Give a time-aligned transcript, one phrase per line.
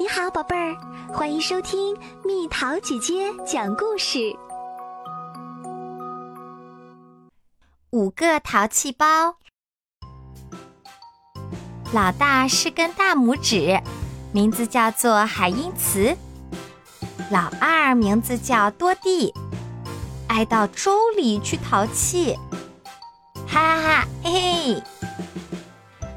[0.00, 0.76] 你好，宝贝儿，
[1.12, 4.32] 欢迎收听蜜桃姐姐讲故事。
[7.90, 9.34] 五个淘气包，
[11.92, 13.82] 老大是根大拇指，
[14.30, 16.16] 名字叫做海因茨。
[17.32, 19.34] 老二名字叫多蒂，
[20.28, 22.38] 爱到粥里去淘气，
[23.48, 24.82] 哈哈哈嘿嘿。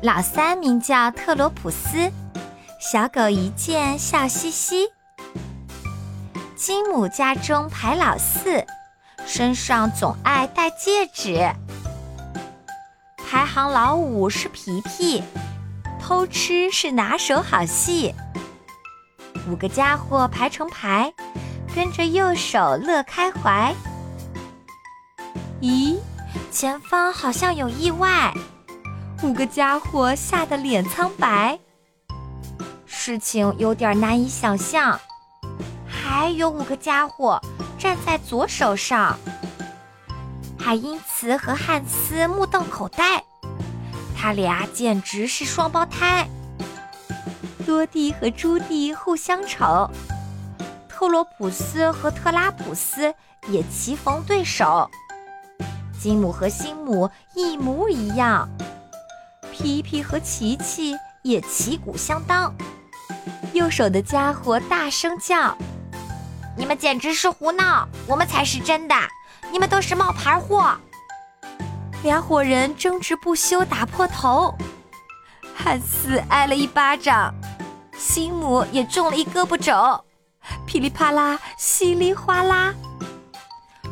[0.03, 2.11] 老三名叫特罗普斯。
[2.81, 4.87] 小狗一见笑嘻嘻。
[6.55, 8.65] 金母家中排老四，
[9.23, 11.47] 身上总爱戴戒指。
[13.17, 15.23] 排行老五是皮皮，
[16.01, 18.15] 偷吃是拿手好戏。
[19.47, 21.13] 五个家伙排成排，
[21.75, 23.75] 跟着右手乐开怀。
[25.61, 25.99] 咦，
[26.51, 28.33] 前方好像有意外，
[29.21, 31.59] 五个家伙吓得脸苍白。
[33.03, 34.99] 事情有点难以想象，
[35.87, 37.41] 还有五个家伙
[37.75, 39.17] 站在左手上。
[40.55, 43.23] 海因茨和汉斯目瞪口呆，
[44.15, 46.29] 他俩简直是双胞胎。
[47.65, 49.89] 多蒂和朱蒂互相瞅，
[50.87, 53.11] 特罗普斯和特拉普斯
[53.47, 54.87] 也棋逢对手。
[55.99, 58.47] 金姆和辛姆一模一样，
[59.51, 62.53] 皮皮和琪琪也旗鼓相当。
[63.53, 65.55] 右手的家伙大声叫
[66.57, 67.87] ：“你们简直是胡闹！
[68.07, 68.95] 我们才是真的！
[69.51, 70.73] 你们都是冒牌货！”
[72.01, 74.55] 两伙人争执不休，打破头。
[75.53, 77.33] 汉斯挨了一巴掌，
[77.97, 80.03] 辛姆也中了一胳膊肘，
[80.65, 82.73] 噼里啪啦，稀里哗啦，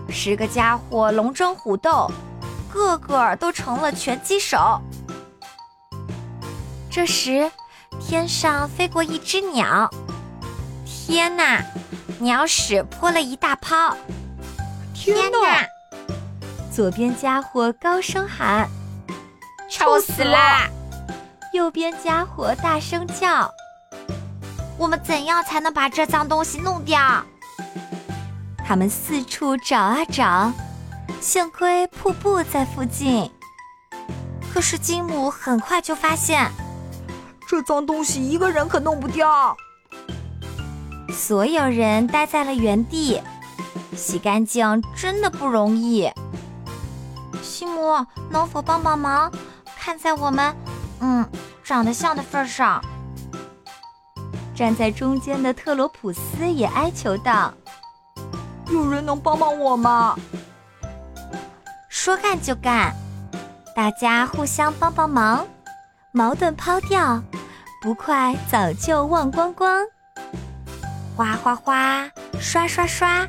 [0.10, 2.10] 十个家伙龙争虎斗，
[2.72, 4.82] 个个都成了拳击手。
[6.90, 7.52] 这时。
[8.10, 9.88] 天上飞过一只鸟，
[10.84, 11.64] 天哪！
[12.18, 13.96] 鸟屎泼了一大泡。
[14.96, 15.64] 天哪！
[16.74, 18.68] 左边家伙高声喊
[19.70, 20.68] ：“臭死啦！”
[21.54, 23.54] 右边家伙大声叫
[24.76, 27.24] ：“我们怎样才能把这脏东西弄掉？”
[28.66, 30.52] 他们四处找啊找，
[31.22, 33.32] 幸亏瀑布在附近。
[34.52, 36.52] 可是金姆很快就发现。
[37.50, 39.58] 这脏东西一个人可弄不掉，
[41.12, 43.20] 所有人待在了原地，
[43.98, 46.08] 洗干净真的不容易。
[47.42, 49.32] 西姆，能否帮帮忙？
[49.80, 50.56] 看在我们，
[51.00, 51.28] 嗯，
[51.64, 52.80] 长得像的份上。
[54.54, 57.52] 站在中间的特罗普斯也哀求道
[58.70, 60.16] ：“有人能帮帮我吗？”
[61.90, 62.94] 说干就干，
[63.76, 65.48] 大家互相帮帮忙，
[66.12, 67.20] 矛盾抛掉。
[67.82, 69.86] 不快早就忘光光，
[71.16, 73.26] 哗哗哗，刷刷刷，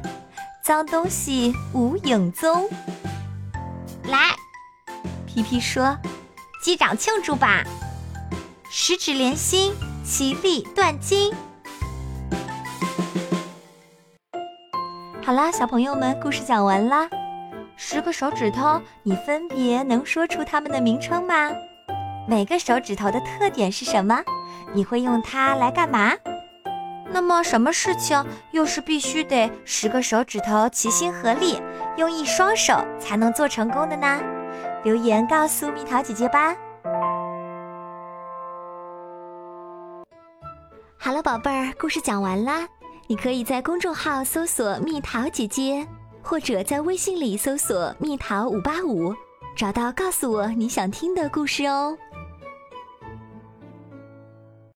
[0.61, 2.69] 脏东西无影踪。
[4.07, 4.35] 来，
[5.25, 5.97] 皮皮说
[6.65, 7.63] ：“击掌庆祝吧！
[8.69, 9.73] 十指连心，
[10.05, 11.33] 其利断金。”
[15.25, 17.09] 好啦，小朋友们，故事讲完啦。
[17.77, 21.53] 十个手指头，你分别能说出它们的名称吗？
[22.29, 24.23] 每个手指头的特点是什么？
[24.73, 26.13] 你会用它来干嘛？
[27.13, 31.61] 那么，什么事情又是必须得十个手指头齐心合力，
[31.97, 34.21] 用一双手才能做成功的呢？
[34.85, 36.55] 留言告诉蜜桃姐姐吧。
[40.97, 42.69] 好了，宝贝儿，故事讲完啦。
[43.09, 45.85] 你可以在公众号搜索“蜜桃姐姐”，
[46.23, 49.13] 或者在微信里搜索“蜜桃五八五”，
[49.57, 51.99] 找到告诉我你想听的故事哦。